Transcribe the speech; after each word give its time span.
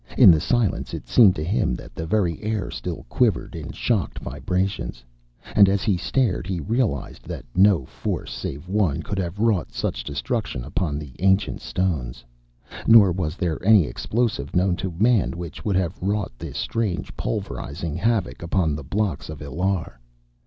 In 0.17 0.31
the 0.31 0.39
silence 0.39 0.95
it 0.95 1.07
seemed 1.07 1.35
to 1.35 1.43
him 1.43 1.75
that 1.75 1.93
the 1.93 2.07
very 2.07 2.41
air 2.41 2.71
still 2.71 3.05
quivered 3.07 3.55
in 3.55 3.71
shocked 3.71 4.17
vibrations. 4.17 5.03
And 5.53 5.69
as 5.69 5.83
he 5.83 5.95
stared 5.95 6.47
he 6.47 6.59
realized 6.59 7.27
that 7.27 7.45
no 7.53 7.85
force 7.85 8.33
save 8.33 8.67
one 8.67 9.03
could 9.03 9.19
have 9.19 9.37
wrought 9.37 9.71
such 9.71 10.03
destruction 10.03 10.63
upon 10.63 10.97
the 10.97 11.13
ancient 11.19 11.61
stones. 11.61 12.25
Nor 12.87 13.11
was 13.11 13.35
there 13.35 13.63
any 13.63 13.85
explosive 13.85 14.55
known 14.55 14.75
to 14.77 14.89
man 14.97 15.33
which 15.37 15.63
would 15.63 15.75
have 15.75 16.01
wrought 16.01 16.31
this 16.39 16.57
strange, 16.57 17.15
pulverizing 17.15 17.95
havoc 17.95 18.41
upon 18.41 18.75
the 18.75 18.83
blocks 18.83 19.29
of 19.29 19.39
Illar. 19.39 19.99